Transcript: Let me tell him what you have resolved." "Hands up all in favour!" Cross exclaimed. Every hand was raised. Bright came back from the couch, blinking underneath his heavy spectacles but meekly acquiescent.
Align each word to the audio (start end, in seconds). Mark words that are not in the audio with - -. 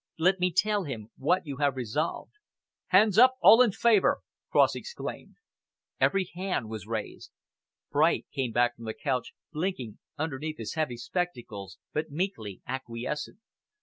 Let 0.17 0.39
me 0.39 0.51
tell 0.51 0.85
him 0.85 1.11
what 1.15 1.45
you 1.45 1.57
have 1.57 1.75
resolved." 1.75 2.31
"Hands 2.87 3.15
up 3.19 3.35
all 3.39 3.61
in 3.61 3.71
favour!" 3.71 4.21
Cross 4.49 4.73
exclaimed. 4.73 5.35
Every 5.99 6.27
hand 6.33 6.69
was 6.69 6.87
raised. 6.87 7.29
Bright 7.91 8.25
came 8.33 8.51
back 8.51 8.75
from 8.75 8.85
the 8.85 8.95
couch, 8.95 9.35
blinking 9.53 9.99
underneath 10.17 10.57
his 10.57 10.73
heavy 10.73 10.97
spectacles 10.97 11.77
but 11.93 12.09
meekly 12.09 12.63
acquiescent. 12.65 13.41